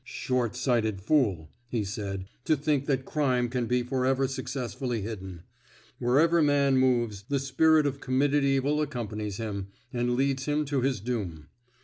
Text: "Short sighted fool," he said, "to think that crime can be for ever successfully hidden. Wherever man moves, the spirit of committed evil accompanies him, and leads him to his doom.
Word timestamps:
"Short 0.03 0.55
sighted 0.55 0.99
fool," 0.99 1.51
he 1.69 1.83
said, 1.83 2.25
"to 2.45 2.57
think 2.57 2.87
that 2.87 3.05
crime 3.05 3.49
can 3.49 3.67
be 3.67 3.83
for 3.83 4.03
ever 4.03 4.27
successfully 4.27 5.03
hidden. 5.03 5.43
Wherever 5.99 6.41
man 6.41 6.77
moves, 6.77 7.25
the 7.29 7.37
spirit 7.37 7.85
of 7.85 7.99
committed 7.99 8.43
evil 8.43 8.81
accompanies 8.81 9.37
him, 9.37 9.67
and 9.93 10.15
leads 10.15 10.45
him 10.45 10.65
to 10.65 10.81
his 10.81 11.01
doom. 11.01 11.49